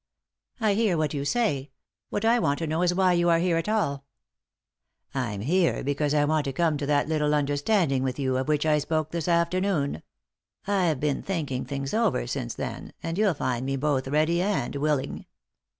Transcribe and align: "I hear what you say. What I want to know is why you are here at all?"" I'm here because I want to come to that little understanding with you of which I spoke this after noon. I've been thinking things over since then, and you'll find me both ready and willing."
"I 0.59 0.73
hear 0.73 0.97
what 0.97 1.13
you 1.13 1.23
say. 1.23 1.69
What 2.09 2.25
I 2.25 2.39
want 2.39 2.57
to 2.57 2.65
know 2.65 2.81
is 2.81 2.91
why 2.95 3.13
you 3.13 3.29
are 3.29 3.37
here 3.37 3.57
at 3.57 3.69
all?"" 3.69 4.03
I'm 5.13 5.41
here 5.41 5.83
because 5.83 6.15
I 6.15 6.25
want 6.25 6.45
to 6.45 6.53
come 6.53 6.75
to 6.79 6.87
that 6.87 7.07
little 7.07 7.35
understanding 7.35 8.01
with 8.01 8.17
you 8.17 8.35
of 8.37 8.47
which 8.47 8.65
I 8.65 8.79
spoke 8.79 9.11
this 9.11 9.27
after 9.27 9.61
noon. 9.61 10.01
I've 10.65 10.99
been 10.99 11.21
thinking 11.21 11.65
things 11.65 11.93
over 11.93 12.25
since 12.25 12.55
then, 12.55 12.93
and 13.03 13.15
you'll 13.15 13.35
find 13.35 13.63
me 13.63 13.75
both 13.75 14.07
ready 14.07 14.41
and 14.41 14.75
willing." 14.75 15.27